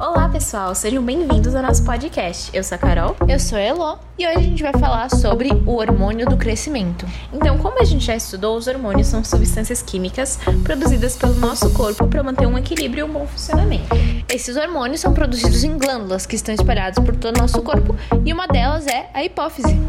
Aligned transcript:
Olá, 0.00 0.28
pessoal, 0.28 0.74
sejam 0.74 1.00
bem-vindos 1.00 1.54
ao 1.54 1.62
nosso 1.62 1.84
podcast. 1.84 2.50
Eu 2.52 2.64
sou 2.64 2.74
a 2.74 2.78
Carol. 2.78 3.14
Eu 3.28 3.38
sou 3.38 3.56
a 3.56 3.60
Elo 3.60 3.98
e 4.18 4.26
hoje 4.26 4.36
a 4.36 4.42
gente 4.42 4.60
vai 4.60 4.72
falar 4.72 5.08
sobre 5.08 5.50
o 5.52 5.76
hormônio 5.76 6.26
do 6.26 6.36
crescimento. 6.36 7.06
Então, 7.32 7.56
como 7.58 7.80
a 7.80 7.84
gente 7.84 8.04
já 8.04 8.16
estudou, 8.16 8.56
os 8.56 8.66
hormônios 8.66 9.06
são 9.06 9.22
substâncias 9.22 9.80
químicas 9.80 10.40
produzidas 10.64 11.16
pelo 11.16 11.34
nosso 11.34 11.70
corpo 11.70 12.08
para 12.08 12.24
manter 12.24 12.46
um 12.46 12.58
equilíbrio 12.58 13.06
e 13.06 13.08
um 13.08 13.12
bom 13.12 13.26
funcionamento. 13.28 13.86
Esses 14.28 14.56
hormônios 14.56 15.00
são 15.00 15.12
produzidos 15.12 15.62
em 15.62 15.78
glândulas 15.78 16.26
que 16.26 16.34
estão 16.34 16.52
espalhadas 16.52 16.98
por 17.04 17.14
todo 17.14 17.36
o 17.36 17.40
nosso 17.40 17.62
corpo 17.62 17.94
e 18.24 18.32
uma 18.32 18.48
delas 18.48 18.84
é 18.88 19.08
a 19.14 19.22
hipófise. 19.22 19.80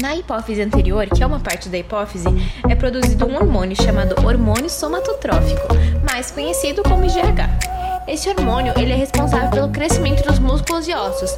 Na 0.00 0.14
hipófise 0.14 0.62
anterior, 0.62 1.06
que 1.06 1.24
é 1.24 1.26
uma 1.26 1.40
parte 1.40 1.68
da 1.68 1.78
hipófise, 1.78 2.28
é 2.68 2.74
produzido 2.76 3.26
um 3.26 3.34
hormônio 3.34 3.76
chamado 3.80 4.14
hormônio 4.24 4.70
somatotrófico, 4.70 5.66
mais 6.04 6.30
conhecido 6.30 6.84
como 6.84 7.04
IGH. 7.04 7.73
Esse 8.06 8.28
hormônio 8.28 8.74
ele 8.76 8.92
é 8.92 8.96
responsável 8.96 9.50
pelo 9.50 9.68
crescimento 9.70 10.22
dos 10.28 10.38
músculos 10.38 10.86
e 10.86 10.94
ossos 10.94 11.30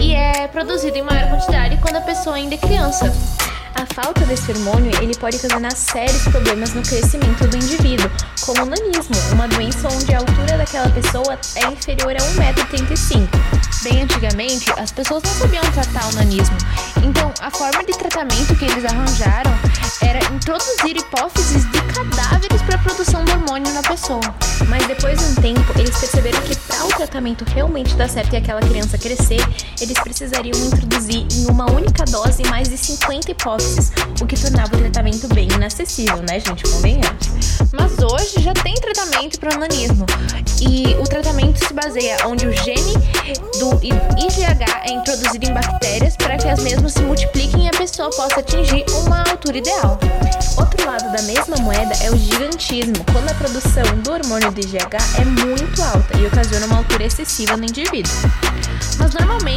e 0.00 0.14
é 0.14 0.48
produzido 0.48 0.98
em 0.98 1.02
maior 1.02 1.28
quantidade 1.30 1.78
quando 1.80 1.96
a 1.96 2.00
pessoa 2.00 2.34
ainda 2.34 2.56
é 2.56 2.58
criança. 2.58 3.12
A 3.76 3.86
falta 3.94 4.26
desse 4.26 4.50
hormônio 4.50 4.90
ele 5.00 5.16
pode 5.16 5.36
ocasionar 5.36 5.70
sérios 5.76 6.22
problemas 6.24 6.74
no 6.74 6.82
crescimento 6.82 7.46
do 7.46 7.56
indivíduo, 7.56 8.10
como 8.44 8.62
o 8.62 8.66
nanismo, 8.66 9.14
uma 9.32 9.46
doença 9.46 9.86
onde 9.88 10.12
a 10.12 10.18
altura 10.18 10.58
daquela 10.58 10.88
pessoa 10.88 11.38
é 11.54 11.72
inferior 11.72 12.10
a 12.10 12.18
1,35m. 12.18 13.28
Bem 13.84 14.02
antigamente, 14.02 14.72
as 14.76 14.90
pessoas 14.90 15.22
não 15.22 15.32
sabiam 15.32 15.62
tratar 15.70 16.08
o 16.08 16.12
nanismo, 16.14 16.56
então 17.04 17.32
a 17.40 17.48
forma 17.48 17.84
de 17.84 17.92
tratamento 17.92 18.56
que 18.56 18.64
eles 18.64 18.84
arranjaram 18.84 19.52
era 20.02 20.18
introduzir 20.34 20.96
hipófises 20.96 21.70
de 21.70 21.80
para 22.48 22.76
a 22.76 22.78
produção 22.78 23.24
do 23.24 23.32
hormônio 23.32 23.72
na 23.72 23.82
pessoa. 23.82 24.20
Mas 24.68 24.86
depois 24.86 25.18
de 25.18 25.24
um 25.24 25.34
tempo, 25.36 25.78
eles 25.78 25.96
perceberam 25.98 26.40
que 26.42 26.54
para 26.56 26.84
o 26.84 26.88
tratamento 26.88 27.44
realmente 27.44 27.94
dar 27.94 28.08
certo 28.08 28.34
e 28.34 28.36
aquela 28.36 28.60
criança 28.60 28.98
crescer, 28.98 29.40
eles 29.80 29.98
precisariam 30.00 30.56
introduzir 30.66 31.26
em 31.32 31.46
uma 31.50 31.70
única 31.70 32.04
dose 32.04 32.42
mais 32.44 32.68
de 32.68 32.76
50 32.76 33.30
hipófises, 33.30 33.92
o 34.20 34.26
que 34.26 34.38
tornava 34.38 34.76
o 34.76 34.78
tratamento 34.78 35.26
bem 35.34 35.48
inacessível, 35.54 36.18
né, 36.18 36.40
gente? 36.40 36.64
Convenhamos. 36.64 37.28
Mas 37.72 37.98
hoje 37.98 38.42
já 38.42 38.52
tem 38.54 38.74
tratamento 38.74 39.40
para 39.40 39.56
o 39.56 39.58
nanismo 39.58 40.06
e 40.60 40.94
o 41.00 41.04
tratamento 41.04 41.64
se 41.64 41.72
baseia 41.72 42.16
onde 42.26 42.46
o 42.46 42.52
gene 42.52 42.94
do 43.58 43.74
IGH 43.82 44.82
é 44.84 44.92
introduzido 44.92 45.46
em 45.46 45.54
bactérias 45.54 46.16
que 46.48 46.52
as 46.52 46.60
mesmas 46.60 46.94
se 46.94 47.02
multipliquem 47.02 47.66
e 47.66 47.68
a 47.68 47.72
pessoa 47.72 48.08
possa 48.08 48.40
atingir 48.40 48.82
uma 49.04 49.18
altura 49.28 49.58
ideal. 49.58 49.98
Outro 50.56 50.86
lado 50.86 51.12
da 51.12 51.20
mesma 51.24 51.58
moeda 51.58 51.92
é 52.02 52.10
o 52.10 52.16
gigantismo, 52.16 52.94
quando 53.12 53.28
a 53.28 53.34
produção 53.34 53.84
do 54.02 54.12
hormônio 54.12 54.50
do 54.50 54.58
IGH 54.58 54.96
é 55.20 55.24
muito 55.26 55.82
alta 55.82 56.16
e 56.16 56.26
ocasiona 56.26 56.64
uma 56.64 56.78
altura 56.78 57.04
excessiva 57.04 57.54
no 57.54 57.64
indivíduo. 57.64 58.14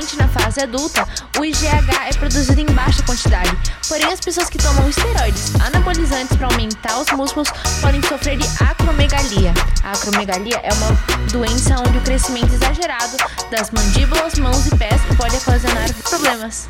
Mas 0.02 0.14
normalmente 0.14 0.18
na 0.18 0.28
fase 0.28 0.62
adulta, 0.62 1.08
o 1.38 1.46
IGH 1.46 2.10
é 2.10 2.14
produzido 2.14 2.60
em 2.60 2.66
baixa 2.66 3.04
quantidade. 3.04 3.52
Porém, 3.88 4.06
as 4.12 4.20
pessoas 4.20 4.50
que 4.50 4.58
tomam 4.58 4.90
esteroides 4.90 5.54
anabolizantes 5.62 6.36
para 6.36 6.48
aumentar 6.48 7.00
os 7.00 7.12
músculos 7.12 7.50
podem 7.82 8.02
sofrer 8.04 8.38
de 8.38 8.48
acromegalia. 8.64 9.54
A 9.84 9.92
acromegalia 9.92 10.58
é 10.64 10.74
uma 10.74 11.30
doença 11.32 11.76
onde 11.80 11.98
o 11.98 12.02
crescimento 12.02 12.54
exagerado 12.54 13.16
das 13.52 13.70
mandíbulas, 13.70 14.40
mãos 14.40 14.66
e 14.68 14.76
pés 14.76 15.02
pode 15.18 15.36
ocasionar 15.38 15.94
problemas. 16.10 16.68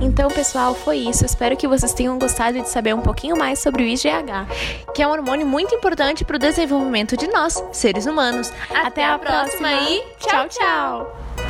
Então, 0.00 0.28
pessoal, 0.28 0.74
foi 0.74 0.98
isso. 0.98 1.24
Espero 1.24 1.56
que 1.56 1.68
vocês 1.68 1.92
tenham 1.92 2.18
gostado 2.18 2.60
de 2.60 2.68
saber 2.68 2.94
um 2.94 3.00
pouquinho 3.00 3.36
mais 3.36 3.60
sobre 3.60 3.84
o 3.84 3.86
IGH, 3.86 4.92
que 4.92 5.02
é 5.02 5.06
um 5.06 5.10
hormônio 5.10 5.46
muito 5.46 5.74
importante 5.74 6.24
para 6.24 6.36
o 6.36 6.38
desenvolvimento 6.38 7.16
de 7.16 7.28
nós, 7.28 7.62
seres 7.72 8.06
humanos. 8.06 8.52
Até, 8.70 8.86
Até 8.86 9.04
a 9.04 9.18
próxima, 9.18 9.68
próxima 9.68 9.90
e 9.90 10.02
tchau, 10.18 10.48
tchau! 10.48 11.43